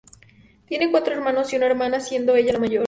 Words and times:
Tiene 0.65 0.89
cuatro 0.89 1.13
hermanos 1.13 1.53
y 1.53 1.57
una 1.57 1.67
hermana, 1.67 1.99
siendo 1.99 2.35
ella 2.35 2.53
la 2.53 2.57
mayor. 2.57 2.79